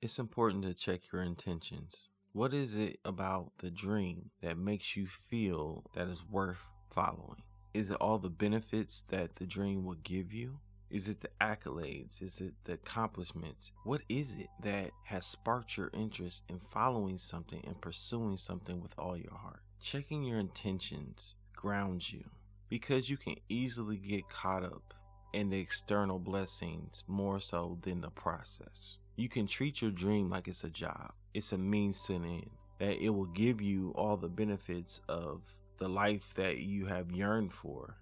It's 0.00 0.20
important 0.20 0.62
to 0.62 0.74
check 0.74 1.10
your 1.12 1.22
intentions. 1.22 2.08
What 2.32 2.54
is 2.54 2.76
it 2.76 3.00
about 3.04 3.50
the 3.58 3.70
dream 3.72 4.30
that 4.42 4.56
makes 4.56 4.96
you 4.96 5.08
feel 5.08 5.90
that 5.94 6.06
is 6.06 6.22
worth 6.24 6.64
following? 6.88 7.42
Is 7.74 7.90
it 7.90 7.96
all 8.00 8.18
the 8.18 8.30
benefits 8.30 9.02
that 9.08 9.34
the 9.36 9.46
dream 9.46 9.84
will 9.84 9.96
give 9.96 10.32
you? 10.32 10.60
Is 10.88 11.08
it 11.08 11.20
the 11.20 11.30
accolades? 11.40 12.22
Is 12.22 12.40
it 12.40 12.54
the 12.62 12.74
accomplishments? 12.74 13.72
What 13.82 14.02
is 14.08 14.36
it 14.36 14.46
that 14.62 14.92
has 15.06 15.26
sparked 15.26 15.76
your 15.76 15.90
interest 15.92 16.44
in 16.48 16.60
following 16.60 17.18
something 17.18 17.64
and 17.66 17.80
pursuing 17.80 18.36
something 18.36 18.80
with 18.80 18.94
all 18.96 19.16
your 19.16 19.34
heart? 19.34 19.62
Checking 19.80 20.22
your 20.22 20.38
intentions 20.38 21.34
grounds 21.56 22.12
you 22.12 22.30
because 22.68 23.10
you 23.10 23.16
can 23.16 23.34
easily 23.48 23.96
get 23.96 24.28
caught 24.28 24.62
up 24.62 24.94
in 25.32 25.50
the 25.50 25.58
external 25.58 26.20
blessings 26.20 27.02
more 27.08 27.40
so 27.40 27.78
than 27.82 28.00
the 28.00 28.10
process. 28.10 28.98
You 29.18 29.28
can 29.28 29.48
treat 29.48 29.82
your 29.82 29.90
dream 29.90 30.30
like 30.30 30.46
it's 30.46 30.62
a 30.62 30.70
job, 30.70 31.12
it's 31.34 31.50
a 31.50 31.58
means 31.58 32.04
to 32.04 32.14
an 32.14 32.24
end, 32.24 32.50
that 32.78 33.02
it 33.02 33.08
will 33.10 33.26
give 33.26 33.60
you 33.60 33.92
all 33.96 34.16
the 34.16 34.28
benefits 34.28 35.00
of 35.08 35.56
the 35.78 35.88
life 35.88 36.34
that 36.34 36.58
you 36.58 36.86
have 36.86 37.10
yearned 37.10 37.52
for 37.52 37.96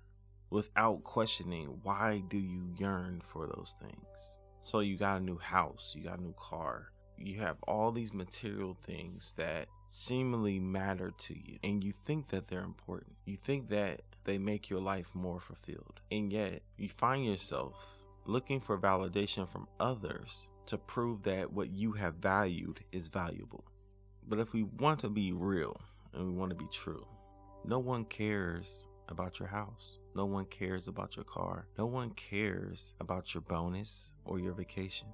without 0.50 1.04
questioning 1.04 1.78
why 1.82 2.22
do 2.28 2.36
you 2.36 2.68
yearn 2.76 3.22
for 3.24 3.46
those 3.46 3.74
things. 3.80 4.36
So 4.58 4.80
you 4.80 4.98
got 4.98 5.16
a 5.16 5.24
new 5.24 5.38
house, 5.38 5.94
you 5.96 6.04
got 6.04 6.18
a 6.18 6.22
new 6.22 6.34
car, 6.36 6.92
you 7.16 7.40
have 7.40 7.56
all 7.66 7.92
these 7.92 8.12
material 8.12 8.76
things 8.84 9.32
that 9.38 9.68
seemingly 9.86 10.60
matter 10.60 11.12
to 11.16 11.34
you 11.34 11.56
and 11.64 11.82
you 11.82 11.92
think 11.92 12.28
that 12.28 12.48
they're 12.48 12.60
important. 12.60 13.16
You 13.24 13.38
think 13.38 13.70
that 13.70 14.02
they 14.24 14.36
make 14.36 14.68
your 14.68 14.80
life 14.80 15.14
more 15.14 15.40
fulfilled. 15.40 15.98
And 16.12 16.30
yet 16.30 16.60
you 16.76 16.90
find 16.90 17.24
yourself 17.24 18.04
looking 18.26 18.60
for 18.60 18.76
validation 18.76 19.48
from 19.48 19.66
others 19.80 20.48
to 20.66 20.78
prove 20.78 21.22
that 21.24 21.52
what 21.52 21.70
you 21.70 21.92
have 21.92 22.14
valued 22.16 22.80
is 22.92 23.08
valuable. 23.08 23.64
But 24.28 24.38
if 24.38 24.52
we 24.52 24.64
want 24.64 25.00
to 25.00 25.08
be 25.08 25.32
real 25.32 25.80
and 26.12 26.26
we 26.26 26.32
want 26.32 26.50
to 26.50 26.56
be 26.56 26.68
true, 26.72 27.06
no 27.64 27.78
one 27.78 28.04
cares 28.04 28.86
about 29.08 29.38
your 29.38 29.48
house. 29.48 29.98
No 30.14 30.24
one 30.24 30.46
cares 30.46 30.88
about 30.88 31.16
your 31.16 31.24
car. 31.24 31.66
No 31.78 31.86
one 31.86 32.10
cares 32.10 32.94
about 33.00 33.34
your 33.34 33.42
bonus 33.42 34.10
or 34.24 34.38
your 34.38 34.54
vacation. 34.54 35.08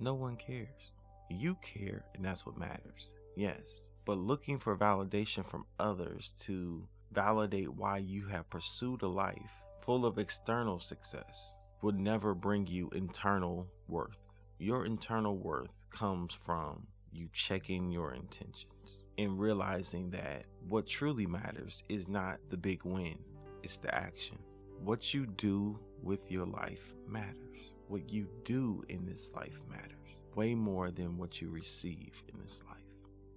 No 0.00 0.14
one 0.14 0.36
cares. 0.36 0.94
You 1.30 1.56
care, 1.56 2.04
and 2.14 2.24
that's 2.24 2.46
what 2.46 2.58
matters. 2.58 3.12
Yes. 3.36 3.88
But 4.04 4.18
looking 4.18 4.58
for 4.58 4.76
validation 4.76 5.44
from 5.44 5.66
others 5.78 6.34
to 6.40 6.88
validate 7.12 7.74
why 7.74 7.98
you 7.98 8.26
have 8.28 8.50
pursued 8.50 9.02
a 9.02 9.08
life 9.08 9.64
full 9.80 10.06
of 10.06 10.18
external 10.18 10.80
success 10.80 11.56
would 11.82 11.98
never 11.98 12.34
bring 12.34 12.66
you 12.66 12.90
internal 12.94 13.66
worth. 13.88 14.27
Your 14.60 14.84
internal 14.84 15.36
worth 15.36 15.78
comes 15.90 16.34
from 16.34 16.88
you 17.12 17.28
checking 17.32 17.92
your 17.92 18.12
intentions 18.12 19.04
and 19.16 19.38
realizing 19.38 20.10
that 20.10 20.46
what 20.68 20.84
truly 20.84 21.26
matters 21.26 21.84
is 21.88 22.08
not 22.08 22.40
the 22.50 22.56
big 22.56 22.84
win, 22.84 23.18
it's 23.62 23.78
the 23.78 23.94
action. 23.94 24.36
What 24.82 25.14
you 25.14 25.26
do 25.26 25.78
with 26.02 26.28
your 26.28 26.44
life 26.44 26.92
matters. 27.06 27.72
What 27.86 28.12
you 28.12 28.28
do 28.44 28.82
in 28.88 29.06
this 29.06 29.30
life 29.32 29.60
matters 29.70 30.16
way 30.34 30.56
more 30.56 30.90
than 30.90 31.16
what 31.16 31.40
you 31.40 31.50
receive 31.50 32.22
in 32.32 32.40
this 32.40 32.60
life. 32.68 32.78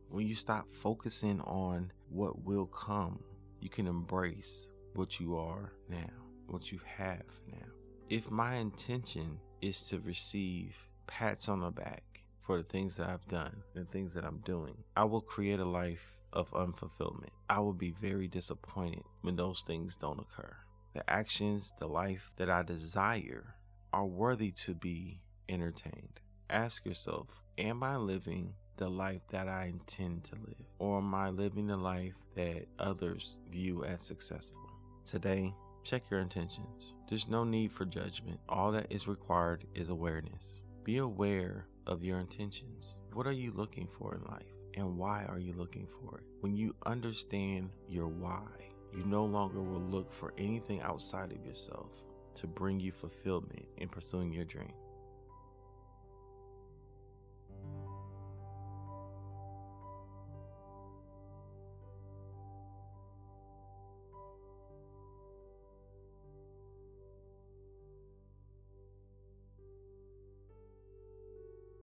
When 0.10 0.28
you 0.28 0.34
stop 0.34 0.74
focusing 0.74 1.40
on 1.42 1.92
what 2.10 2.44
will 2.44 2.66
come, 2.66 3.24
you 3.60 3.70
can 3.70 3.86
embrace 3.86 4.70
what 4.96 5.20
you 5.20 5.38
are 5.38 5.74
now, 5.88 6.12
what 6.48 6.72
you 6.72 6.80
have 6.98 7.26
now. 7.48 7.68
If 8.10 8.32
my 8.32 8.56
intention 8.56 9.40
is 9.62 9.88
to 9.90 10.00
receive 10.00 10.88
pats 11.12 11.50
on 11.50 11.60
the 11.60 11.70
back 11.70 12.24
for 12.40 12.58
the 12.58 12.64
things 12.64 12.96
that 12.96 13.10
I've 13.10 13.28
done 13.28 13.64
and 13.76 13.88
things 13.88 14.14
that 14.14 14.24
I'm 14.24 14.40
doing, 14.46 14.78
I 14.96 15.04
will 15.04 15.22
create 15.22 15.60
a 15.60 15.66
life 15.66 16.18
of 16.32 16.50
unfulfillment. 16.52 17.32
I 17.50 17.60
will 17.60 17.74
be 17.74 17.92
very 17.92 18.30
disappointed 18.30 19.04
when 19.22 19.36
those 19.36 19.62
things 19.62 19.98
don't 19.98 20.22
occur. 20.22 20.56
The 20.94 21.08
actions, 21.10 21.74
the 21.78 21.88
life 21.88 22.32
that 22.38 22.50
I 22.50 22.64
desire 22.64 23.56
are 23.92 24.06
worthy 24.06 24.52
to 24.64 24.74
be 24.74 25.20
entertained. 25.50 26.22
Ask 26.50 26.86
yourself, 26.86 27.44
am 27.58 27.84
I 27.84 27.98
living 27.98 28.54
the 28.78 28.90
life 28.90 29.28
that 29.32 29.50
I 29.50 29.66
intend 29.66 30.24
to 30.26 30.36
live? 30.36 30.66
Or 30.80 31.00
am 31.00 31.14
I 31.14 31.30
living 31.30 31.68
the 31.68 31.78
life 31.78 32.16
that 32.36 32.68
others 32.80 33.38
view 33.50 33.84
as 33.84 34.02
successful? 34.02 34.70
Today, 35.06 35.54
check 35.84 36.04
your 36.10 36.22
intentions. 36.22 36.94
There's 37.10 37.28
no 37.28 37.44
need 37.44 37.74
for 37.74 37.84
judgment. 37.86 38.40
All 38.48 38.72
that 38.72 38.88
is 38.90 39.10
required 39.10 39.66
is 39.76 39.90
awareness. 39.90 40.62
Be 40.84 40.98
aware 40.98 41.68
of 41.86 42.04
your 42.04 42.20
intentions. 42.20 42.96
What 43.14 43.28
are 43.28 43.32
you 43.32 43.52
looking 43.52 43.88
for 43.88 44.16
in 44.16 44.24
life? 44.24 44.52
And 44.76 44.98
why 44.98 45.26
are 45.26 45.38
you 45.38 45.54
looking 45.54 45.86
for 45.86 46.18
it? 46.18 46.24
When 46.40 46.56
you 46.56 46.76
understand 46.88 47.70
your 47.88 48.08
why, 48.08 48.48
you 48.92 49.04
no 49.06 49.24
longer 49.26 49.62
will 49.62 49.80
look 49.80 50.12
for 50.12 50.34
anything 50.40 50.82
outside 50.82 51.32
of 51.34 51.46
yourself 51.46 51.92
to 52.34 52.48
bring 52.48 52.80
you 52.80 52.92
fulfillment 52.92 53.68
in 53.78 53.90
pursuing 53.90 54.34
your 54.34 54.46
dreams. 54.46 54.74